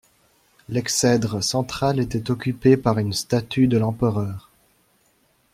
L'exèdre 0.67 1.43
centrale 1.43 1.99
était 1.99 2.31
occupée 2.31 2.75
par 2.75 2.97
une 2.97 3.13
statue 3.13 3.67
de 3.67 3.77
l'empereur. 3.77 4.49